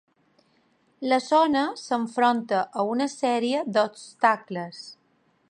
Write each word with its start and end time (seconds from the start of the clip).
La 1.11 1.19
zona 1.25 1.61
s'enfronta 1.81 2.63
a 2.81 2.87
una 2.95 3.09
sèrie 3.19 3.61
d'obstacles. 3.77 4.83